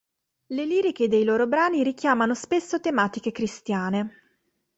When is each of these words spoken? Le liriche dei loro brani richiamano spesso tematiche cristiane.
Le 0.47 0.65
liriche 0.65 1.07
dei 1.07 1.23
loro 1.23 1.45
brani 1.45 1.83
richiamano 1.83 2.33
spesso 2.33 2.79
tematiche 2.79 3.31
cristiane. 3.31 4.39